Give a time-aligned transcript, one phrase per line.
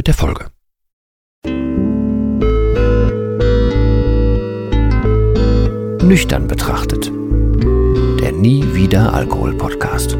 [0.00, 0.46] mit der Folge.
[6.02, 7.12] Nüchtern betrachtet.
[8.22, 10.16] Der Nie wieder Alkohol Podcast.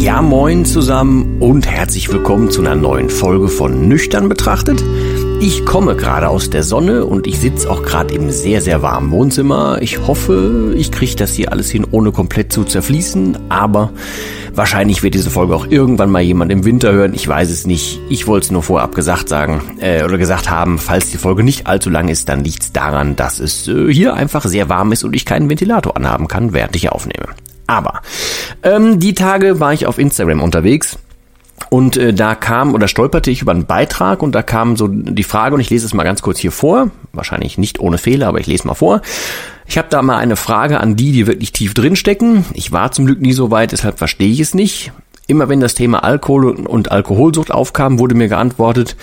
[0.00, 4.82] Ja, moin zusammen und herzlich willkommen zu einer neuen Folge von Nüchtern betrachtet.
[5.40, 9.12] Ich komme gerade aus der Sonne und ich sitze auch gerade im sehr, sehr warmen
[9.12, 9.78] Wohnzimmer.
[9.80, 13.38] Ich hoffe, ich kriege das hier alles hin, ohne komplett zu zerfließen.
[13.48, 13.92] Aber
[14.52, 17.14] wahrscheinlich wird diese Folge auch irgendwann mal jemand im Winter hören.
[17.14, 18.00] Ich weiß es nicht.
[18.08, 21.68] Ich wollte es nur vorab gesagt sagen äh, oder gesagt haben, falls die Folge nicht
[21.68, 25.04] allzu lang ist, dann liegt es daran, dass es äh, hier einfach sehr warm ist
[25.04, 27.28] und ich keinen Ventilator anhaben kann, während ich aufnehme.
[27.68, 28.02] Aber
[28.64, 30.98] ähm, die Tage war ich auf Instagram unterwegs
[31.70, 35.22] und äh, da kam oder stolperte ich über einen Beitrag und da kam so die
[35.22, 38.40] Frage, und ich lese es mal ganz kurz hier vor, wahrscheinlich nicht ohne Fehler, aber
[38.40, 39.02] ich lese mal vor.
[39.66, 42.44] Ich habe da mal eine Frage an die, die wirklich tief drinstecken.
[42.54, 44.92] Ich war zum Glück nie so weit, deshalb verstehe ich es nicht.
[45.26, 48.96] Immer wenn das Thema Alkohol und Alkoholsucht aufkam, wurde mir geantwortet,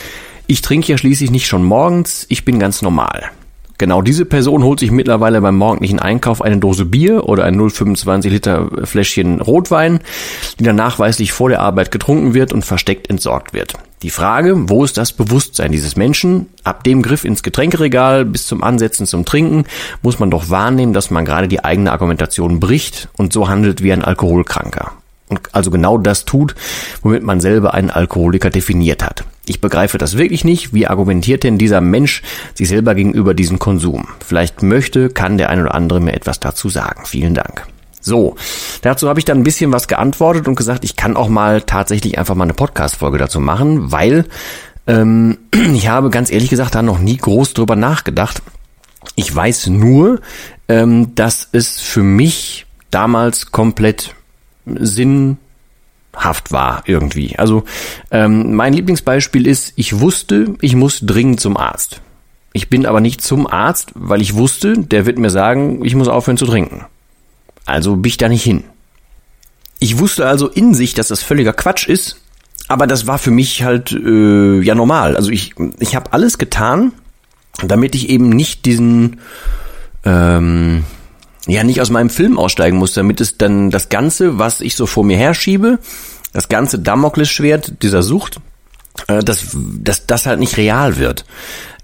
[0.47, 3.31] ich trinke ja schließlich nicht schon morgens, ich bin ganz normal.
[3.77, 8.29] Genau diese Person holt sich mittlerweile beim morgendlichen Einkauf eine Dose Bier oder ein 0,25
[8.29, 9.99] Liter Fläschchen Rotwein,
[10.59, 13.73] die dann nachweislich vor der Arbeit getrunken wird und versteckt entsorgt wird.
[14.01, 16.47] Die Frage, wo ist das Bewusstsein dieses Menschen?
[16.63, 19.65] Ab dem Griff ins Getränkeregal bis zum Ansetzen zum Trinken
[20.01, 23.91] muss man doch wahrnehmen, dass man gerade die eigene Argumentation bricht und so handelt wie
[23.91, 24.91] ein Alkoholkranker
[25.27, 26.55] und also genau das tut,
[27.01, 29.23] womit man selber einen Alkoholiker definiert hat.
[29.47, 30.73] Ich begreife das wirklich nicht.
[30.73, 32.23] Wie argumentiert denn dieser Mensch
[32.53, 34.07] sich selber gegenüber diesem Konsum?
[34.25, 37.05] Vielleicht möchte, kann der ein oder andere mir etwas dazu sagen.
[37.05, 37.67] Vielen Dank.
[38.01, 38.35] So,
[38.81, 42.19] dazu habe ich dann ein bisschen was geantwortet und gesagt, ich kann auch mal tatsächlich
[42.19, 44.25] einfach mal eine Podcast-Folge dazu machen, weil
[44.87, 45.37] ähm,
[45.73, 48.41] ich habe ganz ehrlich gesagt da noch nie groß drüber nachgedacht.
[49.15, 50.21] Ich weiß nur,
[50.67, 54.13] ähm, dass es für mich damals komplett
[56.15, 57.37] sinnhaft war irgendwie.
[57.37, 57.63] Also
[58.11, 62.01] ähm, mein Lieblingsbeispiel ist, ich wusste, ich muss dringend zum Arzt.
[62.53, 66.07] Ich bin aber nicht zum Arzt, weil ich wusste, der wird mir sagen, ich muss
[66.07, 66.85] aufhören zu trinken.
[67.65, 68.63] Also bin ich da nicht hin.
[69.79, 72.21] Ich wusste also in sich, dass das völliger Quatsch ist,
[72.67, 75.17] aber das war für mich halt äh, ja normal.
[75.17, 76.93] Also ich, ich habe alles getan,
[77.61, 79.19] damit ich eben nicht diesen
[80.05, 80.85] ähm,
[81.47, 84.85] ja nicht aus meinem Film aussteigen muss, damit es dann das Ganze, was ich so
[84.85, 85.79] vor mir herschiebe,
[86.33, 88.39] das ganze Damoklesschwert dieser Sucht,
[89.07, 91.25] äh, dass, dass das halt nicht real wird.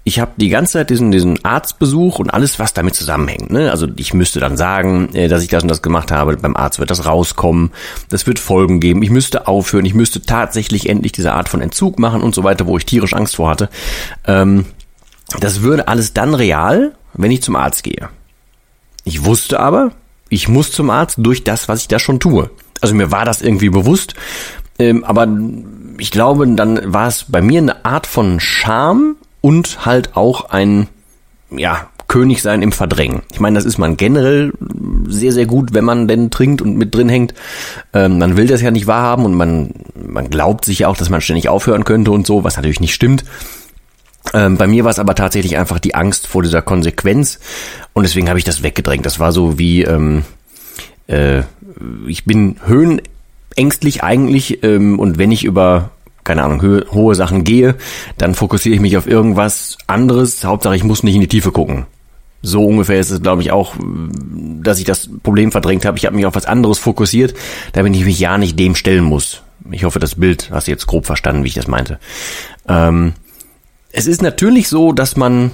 [0.04, 3.52] Ich habe die ganze Zeit diesen, diesen Arztbesuch und alles, was damit zusammenhängt.
[3.52, 3.70] Ne?
[3.70, 6.36] Also ich müsste dann sagen, äh, dass ich das und das gemacht habe.
[6.36, 7.70] Beim Arzt wird das rauskommen.
[8.08, 9.02] Das wird Folgen geben.
[9.02, 9.84] Ich müsste aufhören.
[9.84, 13.14] Ich müsste tatsächlich endlich diese Art von Entzug machen und so weiter, wo ich tierisch
[13.14, 13.68] Angst vor hatte.
[14.26, 14.64] Ähm,
[15.38, 18.08] das würde alles dann real, wenn ich zum Arzt gehe.
[19.04, 19.92] Ich wusste aber,
[20.28, 22.50] ich muss zum Arzt durch das, was ich da schon tue.
[22.80, 24.14] Also mir war das irgendwie bewusst,
[24.78, 25.28] ähm, aber
[25.98, 30.88] ich glaube, dann war es bei mir eine Art von Scham und halt auch ein,
[31.50, 33.22] ja, König sein im Verdrängen.
[33.32, 34.52] Ich meine, das ist man generell
[35.06, 37.32] sehr, sehr gut, wenn man denn trinkt und mit drin hängt.
[37.94, 41.08] Ähm, man will das ja nicht wahrhaben und man, man glaubt sich ja auch, dass
[41.08, 43.24] man ständig aufhören könnte und so, was natürlich nicht stimmt.
[44.34, 47.38] Ähm, bei mir war es aber tatsächlich einfach die Angst vor dieser Konsequenz
[47.92, 49.04] und deswegen habe ich das weggedrängt.
[49.04, 50.24] Das war so wie, ähm,
[51.06, 51.42] äh,
[52.06, 55.90] ich bin höhenängstlich eigentlich ähm, und wenn ich über
[56.24, 57.74] keine Ahnung, hohe, hohe Sachen gehe,
[58.16, 60.44] dann fokussiere ich mich auf irgendwas anderes.
[60.44, 61.86] Hauptsache, ich muss nicht in die Tiefe gucken.
[62.42, 63.74] So ungefähr ist es, glaube ich, auch,
[64.62, 65.96] dass ich das Problem verdrängt habe.
[65.96, 67.34] Ich habe mich auf was anderes fokussiert,
[67.72, 69.42] damit ich mich ja nicht dem stellen muss.
[69.70, 72.00] Ich hoffe, das Bild hast du jetzt grob verstanden, wie ich das meinte.
[72.68, 73.14] Ähm,
[73.92, 75.52] es ist natürlich so, dass man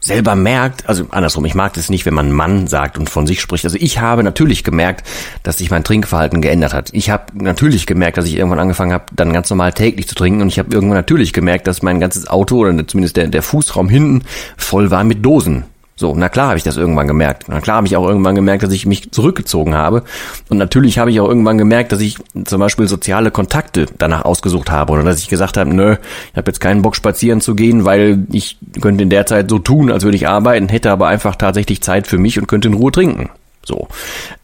[0.00, 3.40] selber merkt, also andersrum, ich mag das nicht, wenn man Mann sagt und von sich
[3.40, 3.64] spricht.
[3.64, 5.06] Also ich habe natürlich gemerkt,
[5.42, 6.90] dass sich mein Trinkverhalten geändert hat.
[6.92, 10.42] Ich habe natürlich gemerkt, dass ich irgendwann angefangen habe, dann ganz normal täglich zu trinken
[10.42, 13.88] und ich habe irgendwann natürlich gemerkt, dass mein ganzes Auto oder zumindest der, der Fußraum
[13.88, 14.24] hinten
[14.56, 15.64] voll war mit Dosen.
[15.96, 17.44] So, na klar habe ich das irgendwann gemerkt.
[17.48, 20.02] Na klar habe ich auch irgendwann gemerkt, dass ich mich zurückgezogen habe.
[20.48, 24.72] Und natürlich habe ich auch irgendwann gemerkt, dass ich zum Beispiel soziale Kontakte danach ausgesucht
[24.72, 25.92] habe oder dass ich gesagt habe, nö,
[26.32, 29.60] ich habe jetzt keinen Bock spazieren zu gehen, weil ich könnte in der Zeit so
[29.60, 32.74] tun, als würde ich arbeiten, hätte aber einfach tatsächlich Zeit für mich und könnte in
[32.74, 33.30] Ruhe trinken.
[33.64, 33.86] So,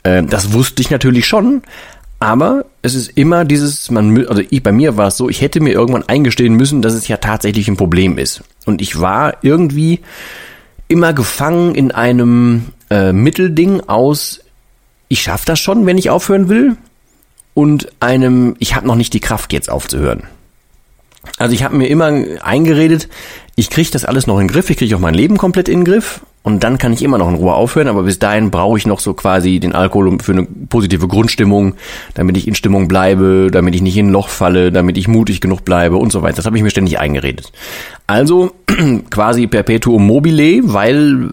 [0.05, 1.63] äh, das wusste ich natürlich schon.
[2.23, 5.61] Aber es ist immer dieses, man, also ich, bei mir war es so, ich hätte
[5.61, 8.43] mir irgendwann eingestehen müssen, dass es ja tatsächlich ein Problem ist.
[8.67, 10.01] Und ich war irgendwie,
[10.91, 14.41] immer gefangen in einem äh, Mittelding aus,
[15.09, 16.77] ich schaffe das schon, wenn ich aufhören will,
[17.55, 20.25] und einem, ich habe noch nicht die Kraft, jetzt aufzuhören.
[21.37, 23.09] Also ich habe mir immer eingeredet,
[23.55, 25.81] ich kriege das alles noch in den Griff, ich kriege auch mein Leben komplett in
[25.81, 28.79] den Griff und dann kann ich immer noch in Ruhe aufhören, aber bis dahin brauche
[28.79, 31.75] ich noch so quasi den Alkohol für eine positive Grundstimmung,
[32.15, 35.43] damit ich in Stimmung bleibe, damit ich nicht in ein Loch falle, damit ich mutig
[35.43, 36.37] genug bleibe und so weiter.
[36.37, 37.53] Das habe ich mir ständig eingeredet.
[38.11, 38.51] Also
[39.11, 41.31] quasi perpetuum mobile, weil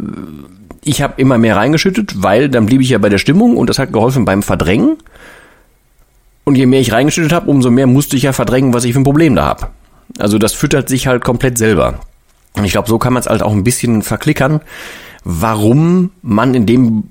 [0.84, 3.80] ich habe immer mehr reingeschüttet, weil dann blieb ich ja bei der Stimmung und das
[3.80, 4.98] hat geholfen beim Verdrängen.
[6.44, 9.00] Und je mehr ich reingeschüttet habe, umso mehr musste ich ja verdrängen, was ich für
[9.00, 9.70] ein Problem da habe.
[10.20, 12.00] Also das füttert sich halt komplett selber.
[12.54, 14.62] Und ich glaube, so kann man es halt auch ein bisschen verklickern,
[15.24, 17.06] warum man in dem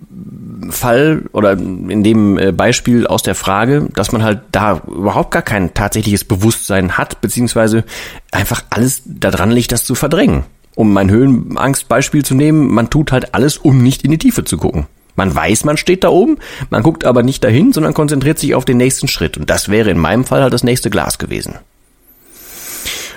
[0.70, 5.42] Fall oder in dem äh, Beispiel aus der Frage, dass man halt da überhaupt gar
[5.42, 7.84] kein tatsächliches Bewusstsein hat, beziehungsweise
[8.32, 10.44] einfach alles daran liegt, das zu verdrängen.
[10.74, 14.56] Um mein Höhenangstbeispiel zu nehmen, man tut halt alles, um nicht in die Tiefe zu
[14.56, 14.86] gucken.
[15.14, 16.36] Man weiß, man steht da oben,
[16.68, 19.38] man guckt aber nicht dahin, sondern konzentriert sich auf den nächsten Schritt.
[19.38, 21.54] Und das wäre in meinem Fall halt das nächste Glas gewesen.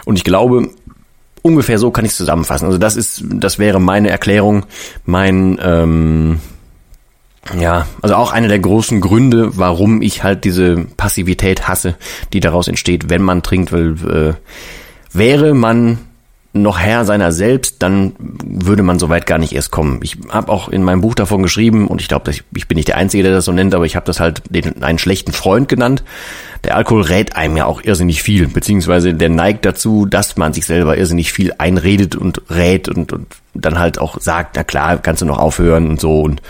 [0.06, 0.70] Und ich glaube,
[1.42, 2.66] ungefähr so kann ich es zusammenfassen.
[2.66, 4.66] Also das ist, das wäre meine Erklärung,
[5.06, 6.40] mein ähm,
[7.58, 11.96] ja, also auch einer der großen Gründe, warum ich halt diese Passivität hasse,
[12.34, 14.34] die daraus entsteht, wenn man trinkt, weil äh,
[15.12, 16.00] wäre man
[16.52, 20.00] noch Herr seiner selbst, dann würde man soweit gar nicht erst kommen.
[20.02, 22.98] Ich habe auch in meinem Buch davon geschrieben und ich glaube, ich bin nicht der
[22.98, 26.04] Einzige, der das so nennt, aber ich habe das halt den, einen schlechten Freund genannt.
[26.64, 30.66] Der Alkohol rät einem ja auch irrsinnig viel, beziehungsweise der neigt dazu, dass man sich
[30.66, 35.22] selber irrsinnig viel einredet und rät und, und dann halt auch sagt, na klar, kannst
[35.22, 36.42] du noch aufhören und so und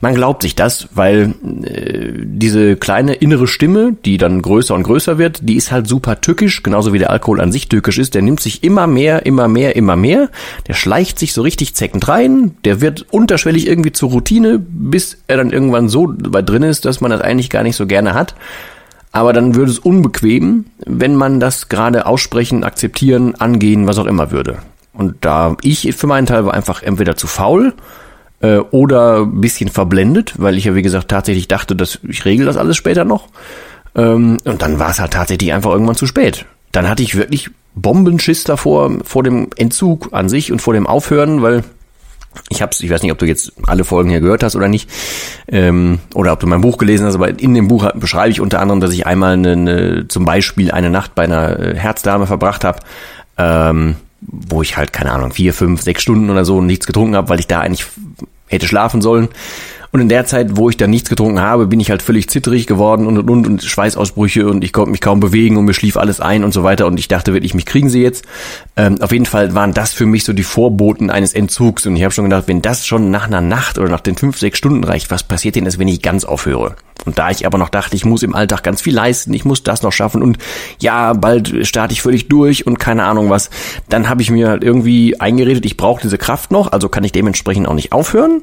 [0.00, 5.18] man glaubt sich das, weil äh, diese kleine innere Stimme, die dann größer und größer
[5.18, 8.14] wird, die ist halt super tückisch, genauso wie der Alkohol an sich tückisch ist.
[8.14, 10.30] Der nimmt sich immer mehr, immer mehr, immer mehr.
[10.68, 12.56] Der schleicht sich so richtig zeckend rein.
[12.64, 17.00] Der wird unterschwellig irgendwie zur Routine, bis er dann irgendwann so weit drin ist, dass
[17.00, 18.34] man das eigentlich gar nicht so gerne hat.
[19.12, 24.32] Aber dann würde es unbequem, wenn man das gerade aussprechen, akzeptieren, angehen, was auch immer
[24.32, 24.58] würde.
[24.92, 27.74] Und da ich für meinen Teil war einfach entweder zu faul
[28.44, 32.56] äh, oder bisschen verblendet, weil ich ja wie gesagt tatsächlich dachte, dass ich regel das
[32.56, 33.28] alles später noch.
[33.96, 36.44] Ähm, und dann war es halt tatsächlich einfach irgendwann zu spät.
[36.72, 41.42] Dann hatte ich wirklich Bombenschiss davor, vor dem Entzug an sich und vor dem Aufhören,
[41.42, 41.64] weil
[42.50, 44.90] ich hab's, ich weiß nicht, ob du jetzt alle Folgen hier gehört hast oder nicht,
[45.48, 48.60] ähm, oder ob du mein Buch gelesen hast, aber in dem Buch beschreibe ich unter
[48.60, 52.64] anderem, dass ich einmal eine, eine, zum Beispiel eine Nacht bei einer äh, Herzdame verbracht
[52.64, 52.80] habe,
[53.38, 57.28] ähm, wo ich halt, keine Ahnung, vier, fünf, sechs Stunden oder so nichts getrunken habe,
[57.28, 57.86] weil ich da eigentlich
[58.48, 59.28] hätte schlafen sollen.
[59.94, 62.66] Und in der Zeit, wo ich dann nichts getrunken habe, bin ich halt völlig zitterig
[62.66, 65.96] geworden und und und, und Schweißausbrüche und ich konnte mich kaum bewegen und mir schlief
[65.96, 68.24] alles ein und so weiter und ich dachte wirklich, mich kriegen sie jetzt.
[68.74, 72.02] Ähm, auf jeden Fall waren das für mich so die Vorboten eines Entzugs und ich
[72.02, 74.82] habe schon gedacht, wenn das schon nach einer Nacht oder nach den fünf, sechs Stunden
[74.82, 76.74] reicht, was passiert denn, wenn ich ganz aufhöre?
[77.04, 79.62] Und da ich aber noch dachte, ich muss im Alltag ganz viel leisten, ich muss
[79.62, 80.38] das noch schaffen und
[80.80, 83.48] ja, bald starte ich völlig durch und keine Ahnung was,
[83.88, 87.12] dann habe ich mir halt irgendwie eingeredet, ich brauche diese Kraft noch, also kann ich
[87.12, 88.42] dementsprechend auch nicht aufhören.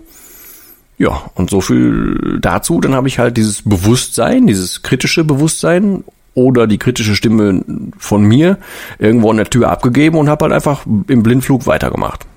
[1.02, 2.80] Ja, und so viel dazu.
[2.80, 6.04] Dann habe ich halt dieses Bewusstsein, dieses kritische Bewusstsein
[6.36, 7.66] oder die kritische Stimme
[7.98, 8.60] von mir
[9.00, 12.28] irgendwo an der Tür abgegeben und habe halt einfach im Blindflug weitergemacht.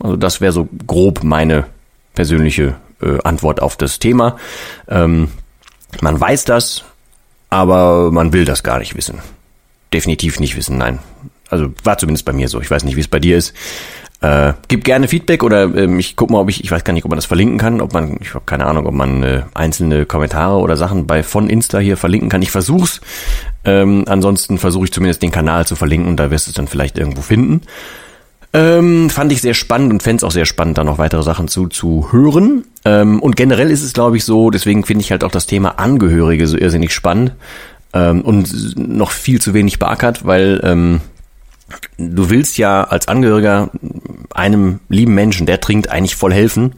[0.00, 1.66] Also das wäre so grob meine
[2.14, 4.36] persönliche äh, Antwort auf das Thema.
[4.88, 5.28] Ähm,
[6.00, 6.82] man weiß das,
[7.50, 9.20] aber man will das gar nicht wissen.
[9.92, 10.98] Definitiv nicht wissen, nein.
[11.50, 12.60] Also war zumindest bei mir so.
[12.60, 13.54] Ich weiß nicht, wie es bei dir ist.
[14.22, 17.04] Äh, gib gerne Feedback oder ähm, ich guck mal, ob ich, ich weiß gar nicht,
[17.04, 20.06] ob man das verlinken kann, ob man, ich habe keine Ahnung, ob man äh, einzelne
[20.06, 22.40] Kommentare oder Sachen bei von Insta hier verlinken kann.
[22.40, 23.00] Ich versuch's.
[23.64, 26.98] Ähm, ansonsten versuche ich zumindest den Kanal zu verlinken, da wirst du es dann vielleicht
[26.98, 27.62] irgendwo finden.
[28.52, 31.66] Ähm, fand ich sehr spannend und fände auch sehr spannend, da noch weitere Sachen zu,
[31.66, 32.64] zu hören.
[32.84, 35.78] Ähm, und generell ist es, glaube ich, so, deswegen finde ich halt auch das Thema
[35.80, 37.32] Angehörige so irrsinnig spannend
[37.92, 41.00] ähm, und noch viel zu wenig beackert, weil ähm,
[41.98, 43.70] du willst ja als Angehöriger
[44.34, 46.74] einem lieben Menschen, der trinkt, eigentlich voll helfen.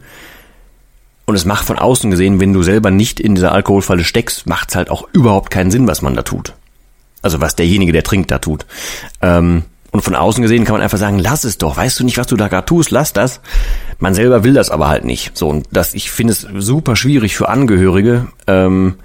[1.25, 4.69] Und es macht von außen gesehen, wenn du selber nicht in dieser Alkoholfalle steckst, macht
[4.69, 6.53] es halt auch überhaupt keinen Sinn, was man da tut.
[7.21, 8.65] Also was derjenige, der trinkt, da tut.
[9.21, 12.17] Ähm, Und von außen gesehen kann man einfach sagen, lass es doch, weißt du nicht,
[12.17, 13.39] was du da gerade tust, lass das.
[13.97, 15.37] Man selber will das aber halt nicht.
[15.37, 18.95] So, und das, ich finde es super schwierig für Angehörige, ähm,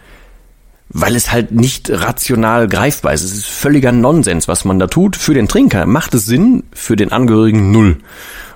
[0.93, 3.23] weil es halt nicht rational greifbar ist.
[3.23, 5.17] Es ist völliger Nonsens, was man da tut.
[5.17, 7.99] Für den Trinker macht es Sinn, für den Angehörigen null.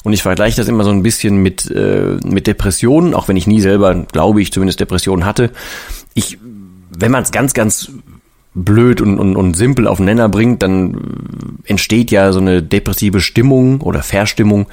[0.03, 3.47] Und ich vergleiche das immer so ein bisschen mit, äh, mit Depressionen, auch wenn ich
[3.47, 5.51] nie selber, glaube ich, zumindest Depressionen hatte.
[6.13, 6.39] Ich,
[6.97, 7.93] wenn man es ganz, ganz
[8.53, 13.21] blöd und, und, und simpel auf den Nenner bringt, dann entsteht ja so eine depressive
[13.21, 14.67] Stimmung oder Verstimmung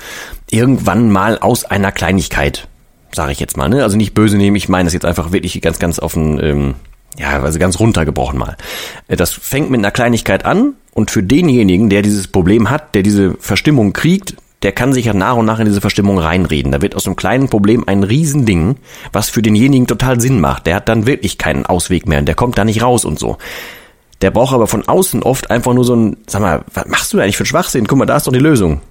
[0.49, 2.67] irgendwann mal aus einer Kleinigkeit,
[3.11, 3.69] sage ich jetzt mal.
[3.69, 3.83] Ne?
[3.83, 6.73] Also nicht böse nehmen, ich meine das jetzt einfach wirklich ganz, ganz auf den, ähm,
[7.17, 8.57] ja, also ganz runtergebrochen mal.
[9.07, 13.03] Äh, das fängt mit einer Kleinigkeit an und für denjenigen, der dieses Problem hat, der
[13.03, 16.71] diese Verstimmung kriegt, der kann sich ja nach und nach in diese Verstimmung reinreden.
[16.71, 18.75] Da wird aus einem kleinen Problem ein Riesending,
[19.11, 20.67] was für denjenigen total Sinn macht.
[20.67, 23.37] Der hat dann wirklich keinen Ausweg mehr und der kommt da nicht raus und so.
[24.21, 27.19] Der braucht aber von außen oft einfach nur so ein, sag mal, was machst du
[27.19, 27.87] eigentlich für Schwachsinn?
[27.87, 28.81] Guck mal, da ist doch die Lösung.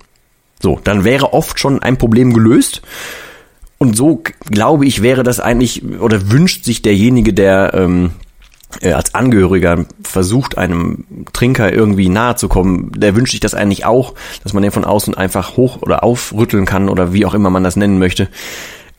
[0.60, 2.82] So, dann wäre oft schon ein Problem gelöst.
[3.82, 8.10] Und so, glaube ich, wäre das eigentlich, oder wünscht sich derjenige, der ähm,
[8.82, 13.86] äh, als Angehöriger versucht, einem Trinker irgendwie nahe zu kommen, der wünscht sich das eigentlich
[13.86, 17.48] auch, dass man den von außen einfach hoch oder aufrütteln kann oder wie auch immer
[17.48, 18.28] man das nennen möchte.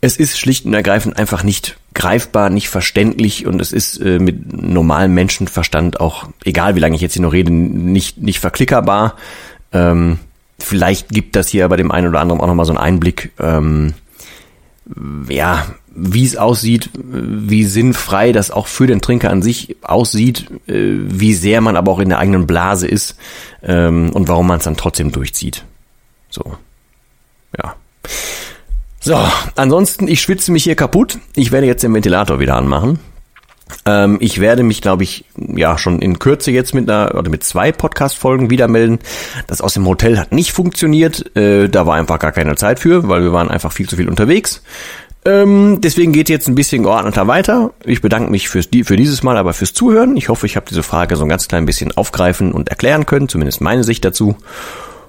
[0.02, 4.52] Es ist schlicht und ergreifend einfach nicht greifbar, nicht verständlich und es ist äh, mit
[4.52, 9.16] normalem Menschenverstand auch, egal wie lange ich jetzt hier noch rede, nicht, nicht verklickerbar.
[9.74, 10.18] Ähm,
[10.58, 13.94] vielleicht gibt das hier bei dem einen oder anderen auch nochmal so einen Einblick, ähm,
[15.30, 20.74] ja, wie es aussieht, wie sinnfrei das auch für den Trinker an sich aussieht, äh,
[20.74, 23.18] wie sehr man aber auch in der eigenen Blase ist
[23.64, 25.66] ähm, und warum man es dann trotzdem durchzieht.
[26.30, 26.56] So,
[27.62, 27.76] ja.
[29.00, 29.18] So,
[29.56, 31.18] ansonsten, ich schwitze mich hier kaputt.
[31.36, 33.00] Ich werde jetzt den Ventilator wieder anmachen.
[33.86, 37.44] Ähm, ich werde mich, glaube ich, ja schon in Kürze jetzt mit einer oder mit
[37.44, 39.00] zwei Podcast-Folgen wieder melden.
[39.48, 41.36] Das aus dem Hotel hat nicht funktioniert.
[41.36, 44.10] Äh, da war einfach gar keine Zeit für, weil wir waren einfach viel zu viel
[44.10, 44.62] unterwegs.
[45.24, 47.74] Ähm, deswegen geht jetzt ein bisschen geordneter weiter.
[47.86, 50.18] Ich bedanke mich fürs, für dieses Mal aber fürs Zuhören.
[50.18, 53.30] Ich hoffe, ich habe diese Frage so ein ganz klein bisschen aufgreifen und erklären können,
[53.30, 54.36] zumindest meine Sicht dazu.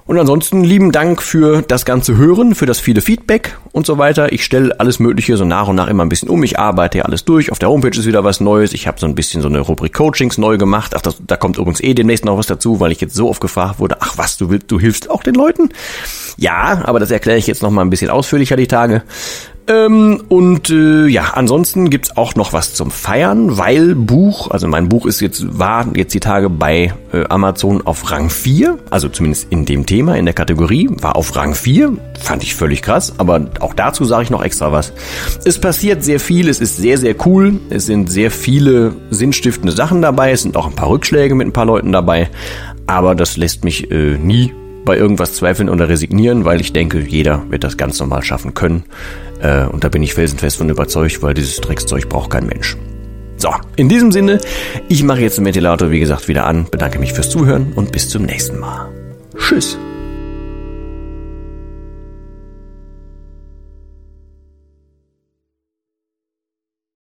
[0.05, 4.33] Und ansonsten lieben Dank für das ganze Hören, für das viele Feedback und so weiter.
[4.33, 6.43] Ich stelle alles Mögliche so nach und nach immer ein bisschen um.
[6.43, 7.51] Ich arbeite ja alles durch.
[7.51, 8.73] Auf der Homepage ist wieder was Neues.
[8.73, 10.93] Ich habe so ein bisschen so eine Rubrik Coachings neu gemacht.
[10.95, 13.39] Ach, das, da kommt übrigens eh demnächst noch was dazu, weil ich jetzt so oft
[13.39, 15.69] gefragt wurde, ach was, du willst, du hilfst auch den Leuten?
[16.35, 19.03] Ja, aber das erkläre ich jetzt noch mal ein bisschen ausführlicher die Tage.
[19.67, 24.89] Ähm, und äh, ja, ansonsten gibt's auch noch was zum Feiern, weil Buch, also mein
[24.89, 29.47] Buch ist jetzt, war jetzt die Tage bei äh, Amazon auf Rang 4, also zumindest
[29.51, 33.51] in dem Thema, in der Kategorie, war auf Rang 4, fand ich völlig krass, aber
[33.61, 34.91] auch dazu sage ich noch extra was.
[35.45, 40.01] Es passiert sehr viel, es ist sehr, sehr cool, es sind sehr viele sinnstiftende Sachen
[40.01, 42.29] dabei, es sind auch ein paar Rückschläge mit ein paar Leuten dabei,
[42.85, 44.51] aber das lässt mich äh, nie
[44.85, 48.83] bei irgendwas zweifeln oder resignieren, weil ich denke, jeder wird das ganz normal schaffen können.
[49.41, 52.77] Äh, und da bin ich felsenfest von überzeugt, weil dieses Dreckszeug braucht kein Mensch.
[53.37, 54.39] So, in diesem Sinne,
[54.87, 58.09] ich mache jetzt den Ventilator, wie gesagt, wieder an, bedanke mich fürs Zuhören und bis
[58.09, 58.89] zum nächsten Mal.
[59.37, 59.77] Tschüss.